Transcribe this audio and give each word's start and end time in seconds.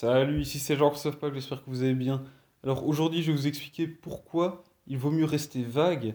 Salut, 0.00 0.40
ici 0.40 0.58
c'est 0.58 0.76
Jean-Christophe 0.76 1.18
Pack, 1.18 1.34
j'espère 1.34 1.62
que 1.62 1.68
vous 1.68 1.82
allez 1.82 1.92
bien. 1.92 2.24
Alors 2.64 2.86
aujourd'hui, 2.86 3.22
je 3.22 3.30
vais 3.30 3.36
vous 3.36 3.46
expliquer 3.46 3.86
pourquoi 3.86 4.64
il 4.86 4.96
vaut 4.96 5.10
mieux 5.10 5.26
rester 5.26 5.62
vague 5.62 6.14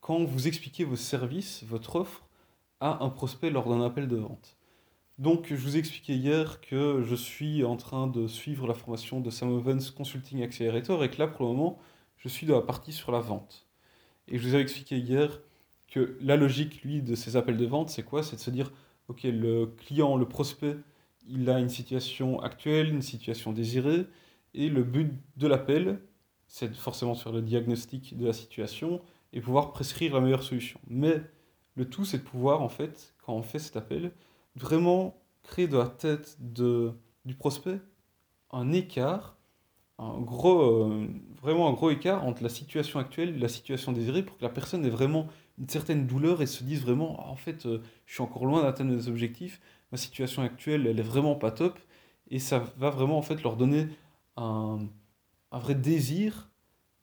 quand 0.00 0.24
vous 0.24 0.48
expliquez 0.48 0.84
vos 0.84 0.96
services, 0.96 1.62
votre 1.68 1.96
offre, 1.96 2.24
à 2.80 3.04
un 3.04 3.10
prospect 3.10 3.50
lors 3.50 3.68
d'un 3.68 3.84
appel 3.84 4.08
de 4.08 4.16
vente. 4.16 4.56
Donc, 5.18 5.48
je 5.50 5.56
vous 5.56 5.76
ai 5.76 5.80
expliqué 5.80 6.14
hier 6.14 6.62
que 6.62 7.02
je 7.02 7.14
suis 7.14 7.62
en 7.62 7.76
train 7.76 8.06
de 8.06 8.26
suivre 8.26 8.66
la 8.66 8.72
formation 8.72 9.20
de 9.20 9.28
Sam 9.28 9.52
Ovens 9.52 9.90
Consulting 9.90 10.42
Accelerator 10.42 11.04
et 11.04 11.10
que 11.10 11.18
là, 11.18 11.26
pour 11.26 11.42
le 11.42 11.52
moment, 11.52 11.78
je 12.16 12.28
suis 12.30 12.46
dans 12.46 12.56
la 12.56 12.62
partie 12.62 12.94
sur 12.94 13.12
la 13.12 13.20
vente. 13.20 13.66
Et 14.28 14.38
je 14.38 14.48
vous 14.48 14.56
ai 14.56 14.60
expliqué 14.60 14.96
hier 14.96 15.42
que 15.88 16.16
la 16.22 16.38
logique, 16.38 16.82
lui, 16.84 17.02
de 17.02 17.14
ces 17.14 17.36
appels 17.36 17.58
de 17.58 17.66
vente, 17.66 17.90
c'est 17.90 18.02
quoi? 18.02 18.22
C'est 18.22 18.36
de 18.36 18.40
se 18.40 18.50
dire, 18.50 18.72
ok, 19.08 19.24
le 19.24 19.66
client, 19.66 20.16
le 20.16 20.26
prospect, 20.26 20.76
il 21.28 21.48
a 21.50 21.58
une 21.58 21.68
situation 21.68 22.40
actuelle, 22.40 22.88
une 22.88 23.02
situation 23.02 23.52
désirée, 23.52 24.06
et 24.54 24.68
le 24.68 24.82
but 24.82 25.12
de 25.36 25.46
l'appel, 25.46 26.00
c'est 26.46 26.74
forcément 26.74 27.14
sur 27.14 27.32
le 27.32 27.42
diagnostic 27.42 28.16
de 28.16 28.26
la 28.26 28.32
situation 28.32 29.00
et 29.32 29.40
pouvoir 29.40 29.72
prescrire 29.72 30.14
la 30.14 30.20
meilleure 30.20 30.42
solution. 30.42 30.80
Mais 30.88 31.22
le 31.76 31.88
tout, 31.88 32.04
c'est 32.04 32.18
de 32.18 32.22
pouvoir, 32.22 32.62
en 32.62 32.68
fait, 32.68 33.14
quand 33.24 33.34
on 33.34 33.42
fait 33.42 33.60
cet 33.60 33.76
appel, 33.76 34.12
vraiment 34.56 35.16
créer 35.42 35.68
dans 35.68 35.78
la 35.78 35.88
tête 35.88 36.36
de, 36.40 36.92
du 37.24 37.34
prospect 37.34 37.80
un 38.50 38.72
écart, 38.72 39.36
un 39.98 40.20
gros, 40.20 40.62
euh, 40.62 41.06
vraiment 41.40 41.68
un 41.68 41.72
gros 41.72 41.90
écart 41.90 42.24
entre 42.24 42.42
la 42.42 42.48
situation 42.48 42.98
actuelle 42.98 43.36
et 43.36 43.38
la 43.38 43.48
situation 43.48 43.92
désirée 43.92 44.24
pour 44.24 44.38
que 44.38 44.42
la 44.42 44.48
personne 44.48 44.84
ait 44.84 44.90
vraiment 44.90 45.28
une 45.58 45.68
certaine 45.68 46.06
douleur 46.06 46.42
et 46.42 46.46
se 46.46 46.64
dise 46.64 46.82
vraiment, 46.82 47.30
en 47.30 47.36
fait, 47.36 47.66
euh, 47.66 47.82
je 48.06 48.14
suis 48.14 48.22
encore 48.22 48.46
loin 48.46 48.62
d'atteindre 48.62 48.94
mes 48.94 49.08
objectifs, 49.08 49.60
ma 49.92 49.98
situation 49.98 50.42
actuelle, 50.42 50.86
elle 50.86 51.00
est 51.00 51.04
vraiment 51.04 51.34
pas 51.34 51.50
top, 51.50 51.78
et 52.30 52.38
ça 52.38 52.60
va 52.76 52.90
vraiment 52.90 53.18
en 53.18 53.22
fait 53.22 53.42
leur 53.42 53.56
donner 53.56 53.88
un, 54.36 54.78
vrai 55.52 55.74
désir 55.74 56.50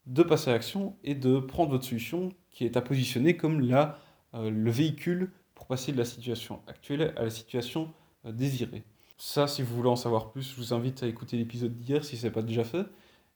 de 0.06 0.24
passer 0.24 0.50
à 0.50 0.54
l'action 0.54 0.96
et 1.04 1.16
de 1.16 1.40
prendre 1.40 1.72
votre 1.72 1.84
solution 1.84 2.30
qui 2.50 2.66
est 2.66 2.78
à 2.78 2.82
positionner 2.82 3.36
comme 3.36 3.60
la, 3.60 4.00
euh, 4.34 4.50
le 4.50 4.72
véhicule 4.72 5.32
pour 5.54 5.68
passer 5.68 5.92
de 5.92 5.98
la 5.98 6.06
situation 6.06 6.62
actuelle 6.68 7.14
à 7.18 7.24
la 7.24 7.30
situation 7.30 7.92
euh, 8.26 8.32
désirée. 8.32 8.84
Ça, 9.18 9.48
si 9.48 9.64
vous 9.64 9.76
voulez 9.76 9.90
en 9.90 9.96
savoir 9.98 10.32
plus, 10.32 10.54
je 10.54 10.56
vous 10.56 10.74
invite 10.74 11.04
à 11.04 11.08
écouter 11.08 11.38
l'épisode 11.38 11.78
d'hier 11.78 12.06
si 12.06 12.16
ce 12.16 12.28
n'est 12.28 12.32
pas 12.32 12.42
déjà 12.42 12.64
fait. 12.64 12.86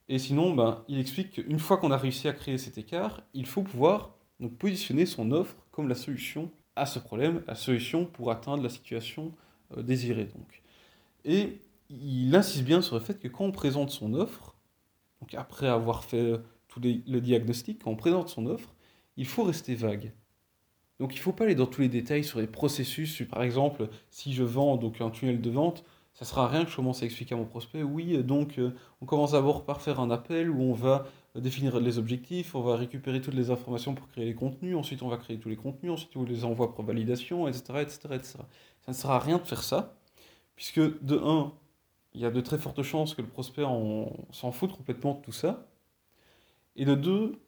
Et 0.08 0.18
sinon, 0.18 0.54
ben, 0.54 0.84
il 0.88 0.98
explique 0.98 1.32
qu'une 1.32 1.58
fois 1.58 1.76
qu'on 1.76 1.90
a 1.90 1.96
réussi 1.96 2.28
à 2.28 2.32
créer 2.32 2.58
cet 2.58 2.78
écart, 2.78 3.22
il 3.34 3.46
faut 3.46 3.62
pouvoir 3.62 4.16
positionner 4.58 5.06
son 5.06 5.30
offre 5.30 5.56
comme 5.70 5.88
la 5.88 5.94
solution 5.94 6.50
à 6.76 6.86
ce 6.86 6.98
problème, 6.98 7.42
la 7.46 7.54
solution 7.54 8.06
pour 8.06 8.30
atteindre 8.30 8.62
la 8.62 8.68
situation 8.68 9.32
euh, 9.76 9.82
désirée. 9.82 10.24
Donc. 10.24 10.62
Et 11.24 11.60
il 11.90 12.34
insiste 12.34 12.64
bien 12.64 12.82
sur 12.82 12.96
le 12.96 13.02
fait 13.02 13.18
que 13.18 13.28
quand 13.28 13.44
on 13.44 13.52
présente 13.52 13.90
son 13.90 14.14
offre, 14.14 14.56
donc 15.20 15.34
après 15.34 15.68
avoir 15.68 16.04
fait 16.04 16.40
tout 16.68 16.80
le 16.80 17.20
diagnostic, 17.20 17.82
quand 17.84 17.90
on 17.90 17.96
présente 17.96 18.28
son 18.28 18.46
offre, 18.46 18.74
il 19.16 19.26
faut 19.26 19.44
rester 19.44 19.74
vague. 19.74 20.12
Donc 20.98 21.14
il 21.14 21.18
ne 21.18 21.22
faut 21.22 21.32
pas 21.32 21.44
aller 21.44 21.54
dans 21.54 21.66
tous 21.66 21.80
les 21.80 21.88
détails 21.88 22.24
sur 22.24 22.40
les 22.40 22.46
processus. 22.46 23.22
Par 23.28 23.42
exemple, 23.42 23.88
si 24.10 24.32
je 24.32 24.42
vends 24.42 24.76
donc 24.76 25.00
un 25.00 25.10
tunnel 25.10 25.40
de 25.40 25.50
vente, 25.50 25.84
ça 26.14 26.24
sera 26.24 26.48
rien 26.48 26.64
que 26.64 26.70
je 26.70 26.76
commence 26.76 27.02
à 27.02 27.06
expliquer 27.06 27.34
à 27.34 27.38
mon 27.38 27.44
prospect. 27.44 27.82
Oui, 27.82 28.22
donc 28.22 28.58
euh, 28.58 28.74
on 29.00 29.06
commence 29.06 29.32
d'abord 29.32 29.64
par 29.64 29.80
faire 29.80 30.00
un 30.00 30.10
appel 30.10 30.50
où 30.50 30.60
on 30.60 30.74
va 30.74 31.06
définir 31.40 31.80
les 31.80 31.98
objectifs, 31.98 32.54
on 32.54 32.60
va 32.60 32.76
récupérer 32.76 33.20
toutes 33.20 33.34
les 33.34 33.50
informations 33.50 33.94
pour 33.94 34.08
créer 34.08 34.26
les 34.26 34.34
contenus, 34.34 34.76
ensuite 34.76 35.02
on 35.02 35.08
va 35.08 35.16
créer 35.16 35.38
tous 35.38 35.48
les 35.48 35.56
contenus, 35.56 35.92
ensuite 35.92 36.14
on 36.16 36.24
les 36.24 36.44
envoie 36.44 36.74
pour 36.74 36.84
validation, 36.84 37.48
etc., 37.48 37.62
etc., 37.80 37.98
etc. 38.12 38.38
Ça 38.82 38.88
ne 38.88 38.92
sert 38.92 39.10
à 39.10 39.18
rien 39.18 39.38
de 39.38 39.46
faire 39.46 39.62
ça, 39.62 39.96
puisque 40.56 40.80
de 40.80 41.16
1, 41.16 41.52
il 42.14 42.20
y 42.20 42.26
a 42.26 42.30
de 42.30 42.40
très 42.40 42.58
fortes 42.58 42.82
chances 42.82 43.14
que 43.14 43.22
le 43.22 43.28
prospect 43.28 43.62
s'en 43.62 44.52
foute 44.52 44.72
complètement 44.72 45.14
de 45.14 45.22
tout 45.22 45.32
ça, 45.32 45.66
et 46.76 46.84
de 46.84 46.94
2, 46.94 47.40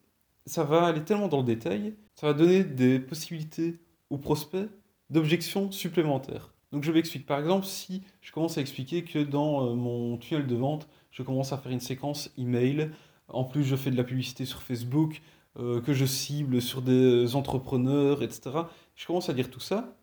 ça 0.47 0.65
va 0.65 0.85
aller 0.87 1.05
tellement 1.05 1.29
dans 1.29 1.39
le 1.39 1.45
détail, 1.45 1.95
ça 2.15 2.27
va 2.27 2.33
donner 2.33 2.65
des 2.65 2.99
possibilités 2.99 3.79
au 4.11 4.19
prospect 4.19 4.69
d'objections 5.11 5.71
supplémentaires. 5.71 6.55
Donc 6.73 6.83
je 6.83 6.93
m'explique. 6.93 7.27
Par 7.27 7.39
exemple, 7.39 7.67
si 7.67 8.03
je 8.21 8.33
commence 8.33 8.59
à 8.59 8.61
expliquer 8.61 9.05
que 9.05 9.21
dans 9.21 9.65
euh, 9.65 9.75
mon 9.75 10.17
tunnel 10.19 10.47
de 10.47 10.57
vente, 10.57 10.89
je 11.11 11.23
commence 11.23 11.53
à 11.53 11.59
faire 11.59 11.71
une 11.71 11.81
séquence 11.81 12.33
email, 12.37 12.91
en 13.29 13.45
plus 13.45 13.65
je 13.65 13.77
fais 13.77 13.91
de 13.91 13.97
la 13.97 14.05
publicité 14.05 14.45
sur 14.45 14.63
Facebook, 14.63 15.23
euh, 15.59 15.81
que 15.81 15.93
je 15.93 16.05
cible 16.05 16.61
sur 16.61 16.83
des 16.83 17.37
entrepreneurs, 17.37 18.23
etc. 18.23 18.51
Je 18.97 19.07
commence 19.07 19.29
à 19.29 19.35
dire 19.35 19.51
tout 19.51 19.61
ça. 19.61 19.97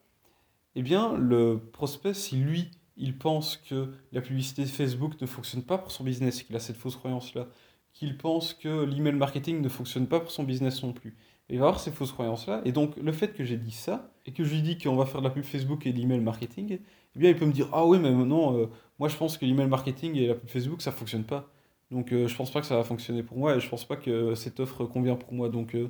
Eh 0.76 0.82
bien, 0.82 1.18
le 1.18 1.60
prospect, 1.74 2.14
si 2.14 2.38
lui, 2.38 2.72
il 2.96 3.18
pense 3.18 3.58
que 3.58 3.92
la 4.14 4.22
publicité 4.22 4.66
Facebook 4.66 5.20
ne 5.20 5.28
fonctionne 5.28 5.64
pas 5.64 5.78
pour 5.78 5.92
son 5.92 6.06
business, 6.06 6.44
qu'il 6.44 6.56
a 6.56 6.60
cette 6.60 6.78
fausse 6.78 6.96
croyance-là, 6.96 7.48
qu'il 7.94 8.18
pense 8.18 8.54
que 8.54 8.86
l'email 8.86 9.16
marketing 9.16 9.62
ne 9.62 9.68
fonctionne 9.70 10.08
pas 10.08 10.22
pour 10.22 10.32
son 10.32 10.44
business 10.44 10.84
non 10.84 10.94
plus. 10.94 11.18
il 11.50 11.60
va 11.60 11.66
avoir 11.66 11.82
ces 11.82 11.92
fausses 11.92 12.14
croyances-là. 12.14 12.62
Et 12.64 12.72
donc, 12.72 12.96
le 12.96 13.12
fait 13.12 13.34
que 13.34 13.44
j'ai 13.44 13.58
dit 13.58 13.72
ça, 13.72 14.14
et 14.26 14.32
que 14.32 14.46
je 14.46 14.54
lui 14.54 14.62
dis 14.62 14.78
qu'on 14.78 14.96
va 14.96 15.06
faire 15.06 15.22
de 15.22 15.28
la 15.28 15.32
pub 15.34 15.44
Facebook 15.44 15.86
et 15.86 15.92
de 15.92 15.98
l'email 16.00 16.22
marketing, 16.22 16.80
eh 17.16 17.20
bien, 17.20 17.30
il 17.30 17.36
peut 17.36 17.46
me 17.46 17.52
dire 17.52 17.68
Ah 17.74 17.86
oui, 17.86 18.00
mais 18.00 18.12
non, 18.12 18.58
euh, 18.58 18.68
moi 19.00 19.10
je 19.10 19.18
pense 19.18 19.38
que 19.38 19.46
l'email 19.46 19.68
marketing 19.68 20.16
et 20.16 20.28
la 20.28 20.36
pub 20.36 20.48
Facebook, 20.48 20.82
ça 20.82 20.94
fonctionne 20.94 21.26
pas. 21.26 21.52
Donc, 21.92 22.12
euh, 22.14 22.28
je 22.28 22.36
pense 22.36 22.52
pas 22.52 22.62
que 22.62 22.68
ça 22.68 22.76
va 22.78 22.84
fonctionner 22.84 23.22
pour 23.22 23.38
moi 23.38 23.56
et 23.56 23.60
je 23.60 23.70
pense 23.70 23.86
pas 23.86 23.98
que 23.98 24.34
cette 24.36 24.60
offre 24.60 24.86
convient 24.86 25.16
pour 25.16 25.34
moi. 25.34 25.50
Donc, 25.50 25.76
euh, 25.76 25.90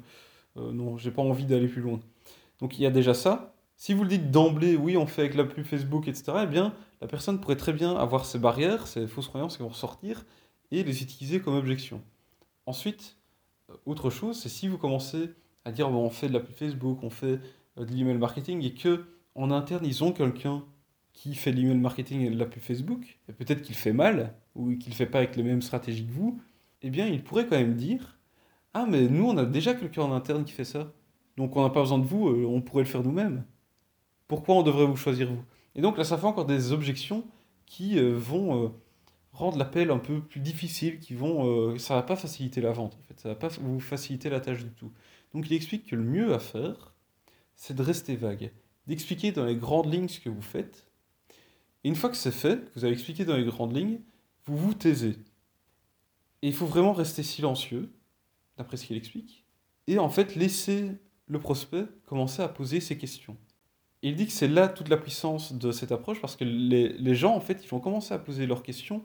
non, 0.58 0.98
j'ai 0.98 1.12
pas 1.12 1.22
envie 1.22 1.46
d'aller 1.46 1.68
plus 1.68 1.82
loin. 1.82 2.00
Donc, 2.60 2.78
il 2.78 2.82
y 2.82 2.86
a 2.86 2.92
déjà 2.92 3.14
ça. 3.14 3.54
Si 3.78 3.94
vous 3.94 4.04
le 4.04 4.10
dites 4.10 4.30
d'emblée, 4.30 4.76
oui, 4.76 4.98
on 4.98 5.08
fait 5.08 5.22
avec 5.22 5.36
la 5.36 5.44
pub 5.44 5.66
Facebook, 5.66 6.08
etc., 6.08 6.34
eh 6.44 6.46
bien, 6.46 6.74
la 7.02 7.08
personne 7.08 7.40
pourrait 7.40 7.56
très 7.56 7.74
bien 7.74 7.96
avoir 7.96 8.26
ces 8.26 8.38
barrières, 8.38 8.88
ces 8.88 9.08
fausses 9.08 9.28
croyances 9.28 9.58
qui 9.58 9.64
vont 9.64 9.70
ressortir, 9.70 10.24
et 10.72 10.84
les 10.84 11.02
utiliser 11.02 11.42
comme 11.42 11.56
objection. 11.56 12.02
Ensuite, 12.66 13.18
euh, 13.70 13.76
autre 13.86 14.10
chose, 14.10 14.40
c'est 14.40 14.50
si 14.50 14.68
vous 14.68 14.78
commencez 14.78 15.32
à 15.66 15.72
dire 15.72 15.90
bon, 15.90 16.06
on 16.06 16.10
fait 16.10 16.28
de 16.28 16.34
la 16.34 16.40
pub 16.40 16.56
Facebook, 16.56 17.00
on 17.04 17.10
fait 17.10 17.40
euh, 17.78 17.86
de 17.86 17.92
l'email 17.92 18.18
marketing 18.18 18.64
et 18.64 18.74
que 18.74 19.06
en 19.36 19.52
interne 19.52 19.86
ils 19.86 20.04
ont 20.04 20.12
quelqu'un 20.12 20.64
qui 21.14 21.36
fait 21.36 21.52
l'email 21.52 21.78
marketing 21.78 22.22
et 22.22 22.30
de 22.30 22.38
la 22.38 22.46
pub 22.46 22.62
Facebook, 22.62 23.20
peut-être 23.38 23.62
qu'il 23.62 23.76
fait 23.76 23.94
mal 23.94 24.34
ou 24.56 24.76
qu'il 24.76 24.90
ne 24.92 24.96
fait 24.96 25.06
pas 25.06 25.20
avec 25.20 25.36
les 25.36 25.44
mêmes 25.44 25.62
stratégies 25.62 26.06
que 26.06 26.12
vous, 26.12 26.40
eh 26.82 26.90
bien 26.90 27.08
il 27.08 27.24
pourrait 27.24 27.46
quand 27.46 27.58
même 27.58 27.76
dire 27.76 28.18
ah 28.74 28.86
mais 28.88 29.08
nous 29.08 29.26
on 29.26 29.38
a 29.38 29.46
déjà 29.46 29.74
quelqu'un 29.74 30.04
en 30.04 30.14
interne 30.14 30.46
qui 30.46 30.54
fait 30.54 30.66
ça, 30.66 30.94
donc 31.38 31.56
on 31.56 31.64
n'a 31.64 31.70
pas 31.70 31.82
besoin 31.82 32.00
de 32.00 32.06
vous, 32.06 32.30
euh, 32.30 32.46
on 32.46 32.62
pourrait 32.62 32.84
le 32.84 32.90
faire 32.90 33.04
nous-mêmes. 33.04 33.44
Pourquoi 34.28 34.56
on 34.56 34.64
devrait 34.64 34.86
vous 34.86 34.96
choisir 34.96 35.32
vous? 35.32 35.44
Et 35.76 35.82
donc 35.82 35.98
là 35.98 36.04
ça 36.04 36.18
fait 36.18 36.28
encore 36.28 36.46
des 36.46 36.72
objections 36.72 37.26
qui 37.66 38.00
vont 38.00 38.74
rendre 39.34 39.58
l'appel 39.58 39.92
un 39.92 39.98
peu 39.98 40.22
plus 40.22 40.40
difficile, 40.40 41.00
qui 41.00 41.14
vont, 41.14 41.48
euh, 41.48 41.78
ça 41.78 41.96
va 41.96 42.04
pas 42.04 42.16
faciliter 42.16 42.62
la 42.62 42.72
vente, 42.72 42.98
en 43.00 43.04
fait, 43.08 43.20
ça 43.20 43.30
va 43.30 43.36
pas 43.36 43.48
vous 43.48 43.80
faciliter 43.80 44.30
la 44.30 44.40
tâche 44.40 44.64
du 44.64 44.72
tout. 44.72 44.92
Donc 45.34 45.50
il 45.50 45.54
explique 45.54 45.86
que 45.86 45.96
le 45.96 46.04
mieux 46.04 46.34
à 46.34 46.40
faire, 46.40 46.94
c'est 47.56 47.76
de 47.76 47.82
rester 47.82 48.16
vague, 48.16 48.52
d'expliquer 48.88 49.32
dans 49.32 49.46
les 49.46 49.56
grandes 49.56 49.92
lignes 49.92 50.10
ce 50.10 50.20
que 50.20 50.30
vous 50.30 50.42
faites. 50.42 50.91
Une 51.84 51.96
fois 51.96 52.09
que 52.09 52.16
c'est 52.16 52.31
fait, 52.31 52.66
que 52.66 52.80
vous 52.80 52.86
avez 52.86 52.94
expliqué 52.94 53.25
dans 53.25 53.36
les 53.36 53.46
grandes 53.46 53.75
lignes, 53.75 54.00
vous 54.46 54.58
vous 54.58 54.74
taisez. 54.74 55.18
Et 56.42 56.47
il 56.47 56.53
faut 56.53 56.66
vraiment 56.66 56.94
rester 56.94 57.24
silencieux, 57.24 57.92
d'après 58.58 58.78
ce 58.78 58.86
qu'il 58.86 58.97
explique, 58.97 59.46
et 59.88 60.00
en 60.00 60.09
fait 60.09 60.36
laisser 60.36 60.91
le 61.28 61.40
prospect 61.40 61.86
commencer 62.06 62.41
à 62.41 62.47
poser 62.47 62.80
ses 62.81 62.97
questions. 62.97 63.38
Il 64.03 64.16
dit 64.16 64.25
que 64.25 64.31
c'est 64.31 64.47
là 64.47 64.68
toute 64.68 64.90
la 64.90 64.97
puissance 64.97 65.53
de 65.53 65.72
cette 65.72 65.91
approche, 65.91 66.20
parce 66.22 66.36
que 66.36 66.44
les, 66.44 66.90
les 66.90 67.16
gens, 67.16 67.36
en 67.36 67.41
fait, 67.41 67.64
ils 67.64 67.70
vont 67.70 67.80
commencer 67.80 68.14
à 68.14 68.20
poser 68.20 68.46
leurs 68.46 68.64
questions 68.64 69.03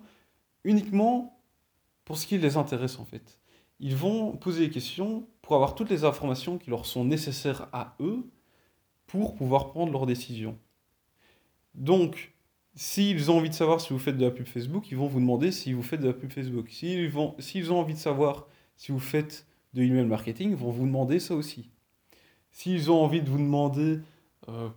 uniquement 0.65 1.39
pour 2.05 2.17
ce 2.17 2.27
qui 2.27 2.39
les 2.39 2.57
intéresse 2.57 2.99
en 2.99 3.05
fait. 3.05 3.39
Ils 3.79 3.95
vont 3.95 4.37
poser 4.37 4.67
des 4.67 4.73
questions 4.73 5.29
pour 5.43 5.55
avoir 5.55 5.75
toutes 5.75 5.91
les 5.91 6.05
informations 6.05 6.57
qui 6.57 6.71
leur 6.71 6.87
sont 6.87 7.05
nécessaires 7.05 7.69
à 7.73 7.95
eux 8.01 8.27
pour 9.07 9.35
pouvoir 9.35 9.69
prendre 9.69 9.93
leurs 9.93 10.07
décisions. 10.07 10.59
Donc, 11.75 12.35
s'ils 12.77 13.31
ont 13.31 13.39
envie 13.39 13.49
de 13.49 13.55
savoir 13.55 13.81
si 13.81 13.93
vous 13.93 13.99
faites 13.99 14.19
de 14.19 14.25
la 14.25 14.31
pub 14.31 14.47
Facebook, 14.47 14.91
ils 14.91 14.97
vont 14.97 15.09
vous 15.09 15.19
demander 15.19 15.51
si 15.51 15.73
vous 15.73 15.83
faites 15.83 16.01
de 16.01 16.07
la 16.07 16.13
pub 16.13 16.31
Facebook. 16.31 16.69
S'ils, 16.69 17.73
ont 17.73 17.81
envie 17.81 17.95
de 17.95 17.99
savoir 17.99 18.47
si 18.77 18.93
vous 18.93 19.01
faites 19.01 19.47
de 19.73 19.81
l'email 19.81 20.05
marketing, 20.05 20.51
ils 20.51 20.57
vont 20.57 20.71
vous 20.71 20.85
demander 20.85 21.19
ça 21.19 21.35
aussi. 21.35 21.71
S'ils 22.53 22.91
ont 22.91 23.03
envie 23.03 23.23
de 23.23 23.31
vous 23.31 23.39
demander, 23.39 24.01
euh, 24.49 24.69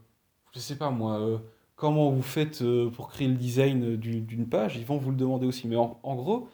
je 0.53 0.59
sais 0.59 0.77
pas 0.77 0.89
moi, 0.89 1.19
euh, 1.19 1.37
comment 1.75 2.09
vous 2.09 2.21
faites 2.21 2.61
euh, 2.61 2.89
pour 2.89 3.09
créer 3.09 3.27
le 3.27 3.35
design 3.35 3.97
d'une 3.97 4.47
page, 4.47 4.77
ils 4.77 4.85
vont 4.85 4.97
vous 4.97 5.11
le 5.11 5.17
demander 5.17 5.45
aussi. 5.45 5.67
Mais 5.67 5.75
en, 5.75 6.15
gros, 6.15 6.47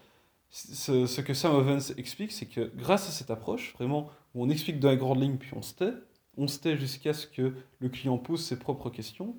ce, 0.49 1.21
que 1.21 1.33
Sam 1.35 1.53
Ovens 1.53 1.93
explique, 1.97 2.31
c'est 2.31 2.47
que 2.47 2.71
grâce 2.75 3.07
à 3.07 3.11
cette 3.11 3.29
approche, 3.29 3.73
vraiment, 3.73 4.09
où 4.33 4.43
on 4.43 4.49
explique 4.49 4.79
dans 4.79 4.89
les 4.89 4.97
grandes 4.97 5.21
lignes, 5.21 5.37
puis 5.37 5.51
on 5.55 5.61
se 5.61 5.75
tait, 5.75 5.93
on 6.37 6.47
se 6.47 6.57
tait 6.57 6.75
jusqu'à 6.75 7.13
ce 7.13 7.27
que 7.27 7.53
le 7.79 7.89
client 7.89 8.17
pose 8.17 8.43
ses 8.43 8.57
propres 8.57 8.89
questions, 8.89 9.35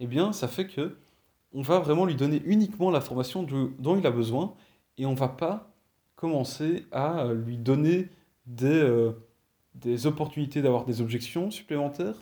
eh 0.00 0.06
bien, 0.06 0.32
ça 0.32 0.48
fait 0.48 0.66
que 0.66 0.96
on 1.54 1.62
va 1.62 1.78
vraiment 1.78 2.04
lui 2.04 2.14
donner 2.14 2.42
uniquement 2.44 2.90
l'information 2.90 3.42
dont 3.42 3.96
il 3.96 4.06
a 4.06 4.10
besoin, 4.10 4.54
et 4.98 5.06
on 5.06 5.14
va 5.14 5.28
pas 5.28 5.74
commencer 6.16 6.86
à 6.92 7.26
lui 7.32 7.58
donner 7.58 8.08
des, 8.46 8.66
euh, 8.66 9.12
des 9.74 10.06
opportunités 10.06 10.62
d'avoir 10.62 10.84
des 10.84 11.00
objections 11.00 11.50
supplémentaires, 11.50 12.16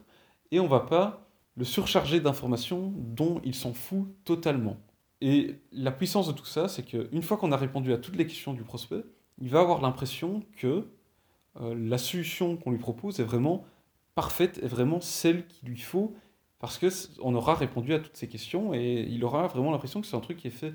et 0.51 0.61
on 0.61 0.67
va 0.67 0.81
pas 0.81 1.27
le 1.57 1.65
surcharger 1.65 2.21
d'informations 2.21 2.93
dont 2.97 3.41
il 3.45 3.55
s'en 3.55 3.73
fout 3.73 4.09
totalement. 4.25 4.77
Et 5.21 5.57
la 5.73 5.91
puissance 5.91 6.29
de 6.29 6.33
tout 6.33 6.47
ça, 6.47 6.69
c'est 6.69 6.83
qu'une 6.83 7.23
fois 7.23 7.37
qu'on 7.37 7.53
a 7.53 7.57
répondu 7.57 7.93
à 7.93 7.99
toutes 7.99 8.17
les 8.17 8.27
questions 8.27 8.55
du 8.55 8.63
prospect, 8.63 9.05
il 9.39 9.49
va 9.49 9.61
avoir 9.61 9.81
l'impression 9.83 10.43
que 10.57 10.89
euh, 11.61 11.75
la 11.77 11.99
solution 11.99 12.57
qu'on 12.57 12.71
lui 12.71 12.79
propose 12.79 13.21
est 13.21 13.25
vraiment 13.25 13.65
parfaite, 14.15 14.59
est 14.63 14.69
vraiment 14.69 15.01
celle 15.01 15.47
qu'il 15.47 15.69
lui 15.69 15.79
faut, 15.79 16.15
parce 16.61 16.79
qu'on 16.79 17.35
aura 17.35 17.55
répondu 17.55 17.95
à 17.95 17.99
toutes 17.99 18.17
ces 18.17 18.29
questions 18.29 18.75
et 18.75 19.07
il 19.09 19.25
aura 19.25 19.49
vraiment 19.49 19.73
l'impression 19.73 20.01
que 20.01 20.07
c'est 20.07 20.17
un 20.17 20.21
truc 20.21 20.37
qui 20.37 20.47
est 20.47 20.53
fait 20.53 20.75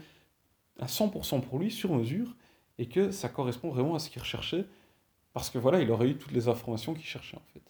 à 0.80 0.88
100% 0.88 1.42
pour 1.42 1.60
lui, 1.60 1.72
sur 1.72 1.94
mesure, 1.94 2.36
et 2.78 2.88
que 2.88 3.12
ça 3.12 3.30
correspond 3.30 3.70
vraiment 3.70 3.96
à 3.96 4.00
ce 4.00 4.10
qu'il 4.10 4.22
recherchait, 4.22 4.66
parce 5.32 5.50
que 5.50 5.58
voilà, 5.58 5.80
il 5.82 5.90
aurait 5.92 6.10
eu 6.10 6.18
toutes 6.18 6.34
les 6.34 6.50
informations 6.50 6.94
qu'il 6.94 7.06
cherchait 7.06 7.38
en 7.38 7.54
fait. 7.54 7.62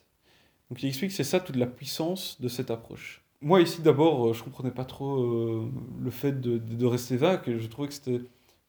Donc 0.70 0.82
il 0.82 0.88
explique 0.88 1.12
que 1.12 1.16
c'est 1.16 1.24
ça 1.24 1.40
toute 1.40 1.58
la 1.58 1.68
puissance 1.68 2.42
de 2.42 2.48
cette 2.48 2.72
approche. 2.72 3.22
Moi 3.42 3.62
ici 3.62 3.82
d'abord, 3.82 4.28
euh, 4.28 4.34
je 4.34 4.44
comprenais 4.44 4.72
pas 4.72 4.86
trop 4.86 5.22
euh, 5.22 5.72
le 6.02 6.10
fait 6.10 6.40
de, 6.40 6.58
de, 6.58 6.86
rester 6.86 7.18
vague, 7.18 7.58
je 7.60 7.68
trouvais 7.68 7.90
que 7.90 7.94
c'était 7.94 8.22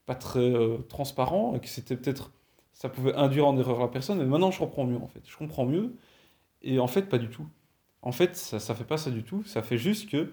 pas 0.05 0.17
très 0.17 0.41
euh, 0.41 0.79
transparent, 0.89 1.55
et 1.55 1.61
que 1.61 1.69
c'était 1.69 1.97
peut-être, 1.97 2.33
ça 2.75 2.89
pouvait 2.89 3.15
induire 3.15 3.47
en 3.47 3.57
erreur 3.57 3.79
la 3.79 3.89
personne, 3.89 4.19
mais 4.19 4.27
maintenant 4.27 4.51
je 4.51 4.59
comprends 4.59 4.85
mieux 4.85 4.99
en 4.99 5.07
fait. 5.07 5.23
Je 5.25 5.37
comprends 5.37 5.65
mieux, 5.65 5.95
et 6.63 6.81
en 6.81 6.89
fait 6.89 7.03
pas 7.03 7.19
du 7.19 7.29
tout. 7.29 7.47
En 8.03 8.13
fait, 8.13 8.37
ça, 8.37 8.61
ça 8.61 8.75
fait 8.75 8.85
pas 8.85 8.99
ça 8.99 9.11
du 9.11 9.23
tout, 9.23 9.43
ça 9.45 9.63
fait 9.63 9.79
juste 9.79 10.09
que 10.09 10.33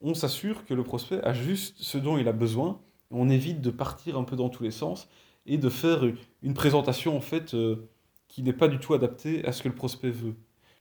on 0.00 0.14
s'assure 0.14 0.64
que 0.64 0.74
le 0.74 0.84
prospect 0.84 1.22
a 1.22 1.32
juste 1.32 1.76
ce 1.78 1.98
dont 1.98 2.18
il 2.18 2.28
a 2.28 2.32
besoin, 2.32 2.80
on 3.10 3.28
évite 3.28 3.60
de 3.60 3.70
partir 3.70 4.18
un 4.18 4.24
peu 4.24 4.36
dans 4.36 4.48
tous 4.48 4.62
les 4.62 4.70
sens 4.70 5.08
et 5.46 5.58
de 5.58 5.68
faire 5.68 6.02
une 6.42 6.54
présentation 6.54 7.16
en 7.16 7.20
fait 7.20 7.54
euh, 7.54 7.88
qui 8.28 8.42
n'est 8.42 8.52
pas 8.52 8.68
du 8.68 8.78
tout 8.78 8.94
adaptée 8.94 9.44
à 9.46 9.52
ce 9.52 9.62
que 9.62 9.68
le 9.68 9.74
prospect 9.74 10.10
veut. 10.10 10.34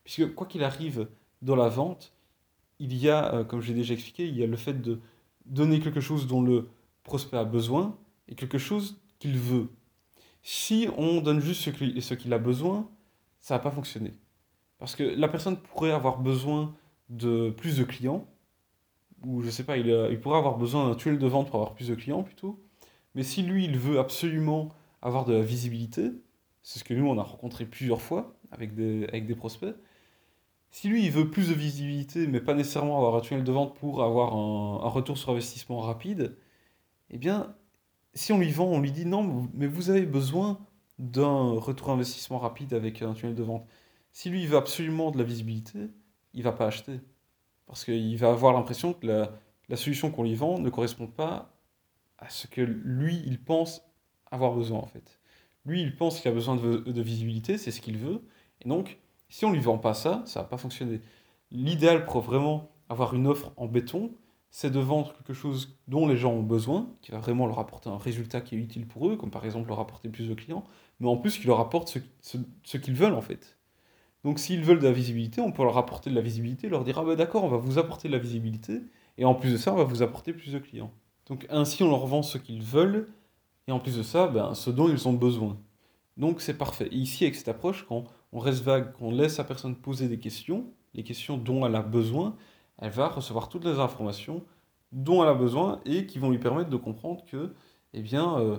Puisque 0.04 0.34
quoi 0.34 0.48
qu'il 0.48 0.64
arrive 0.64 1.08
dans 1.42 1.56
la 1.56 1.70
vente, 1.70 2.14
il 2.80 2.96
y 2.96 3.10
a, 3.10 3.34
euh, 3.34 3.44
comme 3.44 3.62
j'ai 3.62 3.74
déjà 3.74 3.94
expliqué, 3.94 4.28
il 4.28 4.36
y 4.38 4.44
a 4.44 4.48
le 4.48 4.58
fait 4.58 4.82
de 4.82 5.00
donner 5.46 5.80
quelque 5.80 6.02
chose 6.02 6.28
dont 6.28 6.42
le 6.42 6.68
prospect 7.04 7.38
a 7.38 7.46
besoin 7.46 7.98
et 8.28 8.36
quelque 8.36 8.58
chose 8.58 9.00
qu'il 9.20 9.38
veut. 9.38 9.70
Si 10.42 10.88
on 10.98 11.22
donne 11.22 11.40
juste 11.40 11.62
ce 11.64 12.14
qu'il 12.14 12.34
a 12.34 12.40
besoin, 12.40 12.90
ça 13.40 13.56
va 13.56 13.60
pas 13.60 13.72
fonctionner. 13.72 14.14
Parce 14.80 14.96
que 14.96 15.04
la 15.04 15.28
personne 15.28 15.58
pourrait 15.58 15.92
avoir 15.92 16.20
besoin 16.20 16.76
de 17.10 17.50
plus 17.52 17.78
de 17.78 17.84
clients, 17.84 18.26
ou 19.24 19.42
je 19.42 19.50
sais 19.50 19.64
pas, 19.64 19.78
il, 19.78 19.88
il 20.12 20.20
pourrait 20.20 20.38
avoir 20.38 20.58
besoin 20.58 20.90
d'un 20.90 20.96
tunnel 20.96 21.20
de 21.20 21.28
vente 21.28 21.48
pour 21.50 21.56
avoir 21.62 21.74
plus 21.74 21.88
de 21.90 21.96
clients 21.96 22.24
plutôt. 22.24 22.60
Mais 23.16 23.24
si 23.24 23.42
lui, 23.44 23.66
il 23.66 23.78
veut 23.78 24.00
absolument 24.00 24.70
avoir 25.02 25.26
de 25.26 25.34
la 25.34 25.42
visibilité, 25.42 26.12
c'est 26.64 26.80
ce 26.80 26.84
que 26.84 26.94
nous, 26.94 27.08
on 27.08 27.18
a 27.18 27.24
rencontré 27.24 27.66
plusieurs 27.66 28.02
fois 28.02 28.36
avec 28.52 28.76
des, 28.76 29.06
avec 29.06 29.26
des 29.26 29.36
prospects, 29.36 29.76
si 30.72 30.90
lui, 30.90 31.06
il 31.06 31.12
veut 31.12 31.32
plus 31.32 31.50
de 31.50 31.54
visibilité, 31.54 32.28
mais 32.28 32.42
pas 32.42 32.54
nécessairement 32.54 32.98
avoir 32.98 33.16
un 33.16 33.22
tunnel 33.22 33.46
de 33.46 33.52
vente 33.52 33.76
pour 33.76 34.04
avoir 34.04 34.34
un, 34.36 34.86
un 34.86 34.90
retour 34.90 35.18
sur 35.18 35.30
investissement 35.30 35.80
rapide, 35.80 36.38
eh 37.12 37.18
bien, 37.18 37.56
si 38.14 38.34
on 38.34 38.40
lui 38.40 38.52
vend, 38.52 38.66
on 38.66 38.82
lui 38.82 38.92
dit 38.92 39.06
non, 39.06 39.50
mais 39.54 39.68
vous 39.68 39.90
avez 39.90 40.06
besoin 40.06 40.60
d'un 41.00 41.52
retour 41.60 41.92
investissement 41.92 42.40
rapide 42.40 42.74
avec 42.74 43.02
un 43.02 43.14
tunnel 43.14 43.36
de 43.36 43.44
vente. 43.44 43.66
Si 44.16 44.30
lui, 44.30 44.44
il 44.44 44.48
veut 44.48 44.56
absolument 44.56 45.12
de 45.12 45.18
la 45.18 45.26
visibilité, 45.26 45.90
il 46.34 46.42
va 46.42 46.54
pas 46.54 46.68
acheter. 46.68 47.02
Parce 47.66 47.84
qu'il 47.84 48.18
va 48.18 48.30
avoir 48.30 48.54
l'impression 48.54 48.94
que 48.94 49.06
la, 49.06 49.76
solution 49.76 50.10
qu'on 50.10 50.24
lui 50.24 50.36
vend 50.36 50.58
ne 50.58 50.70
correspond 50.70 51.08
pas 51.08 51.52
à 52.18 52.30
ce 52.30 52.48
que 52.48 52.62
lui, 52.62 53.22
il 53.26 53.44
pense 53.44 53.82
avoir 54.32 54.54
besoin, 54.54 54.80
en 54.80 54.86
fait. 54.86 55.20
Lui, 55.66 55.82
il 55.82 55.98
pense 55.98 56.22
qu'il 56.22 56.32
a 56.32 56.34
besoin 56.34 56.56
de, 56.56 57.02
visibilité, 57.02 57.58
c'est 57.58 57.72
ce 57.72 57.82
qu'il 57.82 57.98
veut. 57.98 58.22
Et 58.62 58.70
donc, 58.70 59.00
si 59.28 59.44
on 59.44 59.52
lui 59.52 59.60
vend 59.60 59.78
pas 59.78 59.94
ça, 59.94 60.24
ça 60.26 60.44
va 60.44 60.48
pas 60.48 60.58
fonctionner. 60.58 61.02
L'idéal 61.52 62.06
pour 62.06 62.22
vraiment 62.22 62.72
avoir 62.88 63.16
une 63.16 63.28
offre 63.28 63.52
en 63.58 63.68
béton, 63.68 64.12
c'est 64.50 64.72
de 64.72 64.80
vendre 64.80 65.12
quelque 65.12 65.34
chose 65.34 65.78
dont 65.90 66.08
les 66.08 66.16
gens 66.16 66.32
ont 66.32 66.42
besoin, 66.42 66.90
qui 67.02 67.12
va 67.12 67.18
vraiment 67.20 67.48
leur 67.48 67.60
apporter 67.60 67.90
un 67.90 67.98
résultat 67.98 68.40
qui 68.40 68.56
est 68.56 68.60
utile 68.60 68.88
pour 68.88 69.10
eux, 69.10 69.18
comme 69.18 69.30
par 69.30 69.44
exemple 69.44 69.68
leur 69.68 69.82
apporter 69.82 70.08
plus 70.08 70.30
de 70.30 70.36
clients, 70.36 70.64
mais 71.02 71.10
en 71.10 71.18
plus 71.18 71.38
qui 71.38 71.48
leur 71.48 71.60
apporte 71.60 71.98
ce 72.22 72.78
qu'ils 72.78 72.96
veulent 72.96 73.14
en 73.14 73.22
fait. 73.22 73.58
Donc 74.26 74.40
s'ils 74.40 74.64
veulent 74.64 74.80
de 74.80 74.88
la 74.88 74.92
visibilité, 74.92 75.40
on 75.40 75.52
peut 75.52 75.62
leur 75.62 75.78
apporter 75.78 76.10
de 76.10 76.16
la 76.16 76.22
visibilité, 76.22 76.68
leur 76.68 76.84
dire 76.84 76.98
ah 76.98 77.04
ben 77.06 77.16
d'accord, 77.16 77.44
on 77.44 77.48
va 77.48 77.58
vous 77.58 77.78
apporter 77.78 78.08
de 78.08 78.14
la 78.14 78.20
visibilité, 78.20 78.82
et 79.20 79.24
en 79.24 79.36
plus 79.36 79.52
de 79.52 79.58
ça, 79.58 79.72
on 79.72 79.76
va 79.76 79.84
vous 79.84 80.02
apporter 80.02 80.34
plus 80.34 80.52
de 80.52 80.58
clients. 80.58 80.92
Donc 81.28 81.46
ainsi, 81.52 81.84
on 81.84 81.90
leur 81.90 82.08
vend 82.08 82.24
ce 82.24 82.40
qu'ils 82.40 82.64
veulent, 82.64 83.08
et 83.68 83.72
en 83.72 83.80
plus 83.80 83.98
de 83.98 84.02
ça, 84.02 84.26
ben, 84.26 84.56
ce 84.56 84.72
dont 84.72 84.90
ils 84.90 85.08
ont 85.08 85.14
besoin. 85.14 85.60
Donc 86.18 86.42
c'est 86.42 86.58
parfait. 86.58 86.88
Et 86.92 86.96
ici, 86.96 87.24
avec 87.24 87.36
cette 87.36 87.50
approche, 87.50 87.86
quand 87.88 88.06
on 88.32 88.40
reste 88.40 88.64
vague, 88.64 88.94
qu'on 88.94 89.12
laisse 89.12 89.38
la 89.38 89.44
personne 89.44 89.76
poser 89.76 90.08
des 90.08 90.18
questions, 90.18 90.66
les 90.96 91.04
questions 91.04 91.38
dont 91.38 91.64
elle 91.64 91.76
a 91.76 91.84
besoin, 91.84 92.36
elle 92.80 92.90
va 92.90 93.10
recevoir 93.10 93.48
toutes 93.48 93.66
les 93.66 93.78
informations 93.78 94.44
dont 94.92 95.22
elle 95.22 95.30
a 95.30 95.36
besoin 95.36 95.82
et 95.86 96.08
qui 96.08 96.18
vont 96.18 96.32
lui 96.32 96.40
permettre 96.40 96.72
de 96.72 96.78
comprendre 96.78 97.24
que 97.26 97.54
eh 97.94 98.02
bien, 98.02 98.40
euh, 98.40 98.58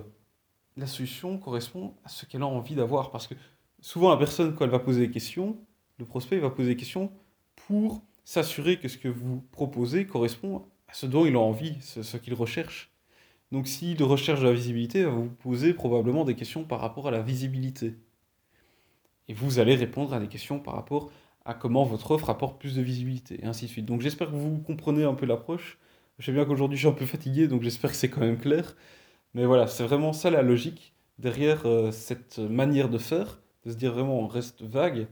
la 0.77 0.87
solution 0.87 1.37
correspond 1.37 1.93
à 2.05 2.09
ce 2.09 2.25
qu'elle 2.25 2.43
a 2.43 2.47
envie 2.47 2.75
d'avoir. 2.75 3.11
Parce 3.11 3.27
que 3.27 3.35
souvent 3.81 4.09
la 4.09 4.17
personne, 4.17 4.55
quand 4.55 4.65
elle 4.65 4.71
va 4.71 4.79
poser 4.79 5.07
des 5.07 5.11
questions, 5.11 5.57
le 5.99 6.05
prospect 6.05 6.37
va 6.39 6.49
poser 6.49 6.69
des 6.69 6.75
questions 6.75 7.11
pour 7.55 8.01
s'assurer 8.23 8.77
que 8.77 8.87
ce 8.87 8.97
que 8.97 9.07
vous 9.07 9.41
proposez 9.51 10.05
correspond 10.05 10.65
à 10.87 10.93
ce 10.93 11.05
dont 11.05 11.25
il 11.25 11.35
a 11.35 11.39
envie, 11.39 11.75
ce, 11.81 12.17
qu'il 12.17 12.33
recherche. 12.33 12.91
Donc 13.51 13.67
s'il 13.67 14.01
recherche 14.03 14.41
de 14.41 14.45
la 14.45 14.53
visibilité, 14.53 14.99
il 14.99 15.05
va 15.05 15.11
vous 15.11 15.29
poser 15.29 15.73
probablement 15.73 16.25
des 16.25 16.35
questions 16.35 16.63
par 16.63 16.81
rapport 16.81 17.07
à 17.07 17.11
la 17.11 17.21
visibilité. 17.21 17.95
Et 19.27 19.33
vous 19.33 19.59
allez 19.59 19.75
répondre 19.75 20.13
à 20.13 20.19
des 20.19 20.27
questions 20.27 20.59
par 20.59 20.75
rapport 20.75 21.11
à 21.45 21.53
comment 21.53 21.85
votre 21.85 22.11
offre 22.11 22.29
apporte 22.29 22.59
plus 22.59 22.75
de 22.75 22.81
visibilité, 22.81 23.39
et 23.41 23.45
ainsi 23.45 23.65
de 23.65 23.69
suite. 23.69 23.85
Donc 23.85 24.01
j'espère 24.01 24.29
que 24.29 24.35
vous 24.35 24.57
comprenez 24.59 25.05
un 25.05 25.13
peu 25.13 25.25
l'approche. 25.25 25.77
Je 26.19 26.25
sais 26.25 26.33
bien 26.33 26.45
qu'aujourd'hui 26.45 26.77
je 26.77 26.81
suis 26.81 26.89
un 26.89 26.97
peu 26.97 27.05
fatigué, 27.05 27.47
donc 27.47 27.63
j'espère 27.63 27.91
que 27.91 27.97
c'est 27.97 28.09
quand 28.09 28.21
même 28.21 28.37
clair. 28.37 28.75
Mais 29.33 29.45
voilà, 29.45 29.67
c'est 29.67 29.83
vraiment 29.83 30.11
ça 30.13 30.29
la 30.29 30.41
logique 30.41 30.93
derrière 31.19 31.65
euh, 31.65 31.91
cette 31.91 32.39
manière 32.39 32.89
de 32.89 32.97
faire 32.97 33.39
se 33.71 33.77
dire 33.77 33.93
vraiment 33.93 34.19
on 34.19 34.27
reste 34.27 34.61
vague. 34.63 35.07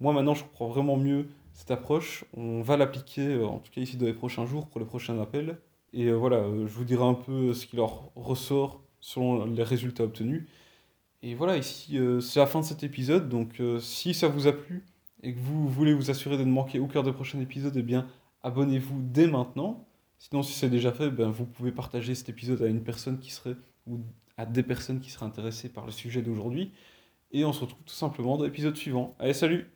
Moi 0.00 0.12
maintenant 0.12 0.34
je 0.34 0.42
comprends 0.44 0.68
vraiment 0.68 0.96
mieux 0.96 1.28
cette 1.52 1.70
approche. 1.70 2.24
On 2.36 2.62
va 2.62 2.76
l'appliquer, 2.76 3.26
euh, 3.34 3.46
en 3.46 3.58
tout 3.58 3.70
cas 3.72 3.80
ici 3.80 3.96
dans 3.96 4.06
les 4.06 4.12
prochains 4.12 4.46
jours 4.46 4.66
pour 4.68 4.80
le 4.80 4.86
prochain 4.86 5.18
appel. 5.20 5.58
Et 5.92 6.06
euh, 6.06 6.14
voilà, 6.14 6.38
euh, 6.38 6.66
je 6.66 6.72
vous 6.72 6.84
dirai 6.84 7.04
un 7.04 7.14
peu 7.14 7.52
ce 7.54 7.66
qui 7.66 7.76
leur 7.76 8.10
ressort 8.16 8.82
selon 9.00 9.46
les 9.46 9.62
résultats 9.62 10.04
obtenus. 10.04 10.46
Et 11.22 11.34
voilà, 11.34 11.56
ici 11.56 11.98
c'est 12.20 12.38
la 12.38 12.46
fin 12.46 12.60
de 12.60 12.64
cet 12.64 12.82
épisode. 12.82 13.28
Donc 13.28 13.62
si 13.80 14.12
ça 14.12 14.28
vous 14.28 14.46
a 14.46 14.52
plu 14.52 14.84
et 15.22 15.32
que 15.32 15.38
vous 15.38 15.68
voulez 15.68 15.94
vous 15.94 16.10
assurer 16.10 16.36
de 16.36 16.44
ne 16.44 16.50
manquer 16.50 16.78
aucun 16.78 17.02
des 17.02 17.12
prochains 17.12 17.40
épisodes, 17.40 17.74
eh 17.76 17.82
bien 17.82 18.06
abonnez-vous 18.42 19.00
dès 19.02 19.26
maintenant. 19.26 19.86
Sinon, 20.18 20.42
si 20.42 20.52
c'est 20.52 20.70
déjà 20.70 20.92
fait, 20.92 21.10
ben, 21.10 21.30
vous 21.30 21.44
pouvez 21.44 21.72
partager 21.72 22.14
cet 22.14 22.28
épisode 22.28 22.62
à 22.62 22.66
une 22.66 22.82
personne 22.82 23.18
qui 23.18 23.30
serait, 23.30 23.56
ou 23.86 24.00
à 24.36 24.46
des 24.46 24.62
personnes 24.62 25.00
qui 25.00 25.10
seraient 25.10 25.26
intéressées 25.26 25.68
par 25.68 25.86
le 25.86 25.92
sujet 25.92 26.22
d'aujourd'hui. 26.22 26.72
Et 27.34 27.44
on 27.44 27.52
se 27.52 27.62
retrouve 27.62 27.82
tout 27.84 27.94
simplement 27.94 28.38
dans 28.38 28.44
l'épisode 28.44 28.76
suivant. 28.76 29.16
Allez, 29.18 29.34
salut 29.34 29.68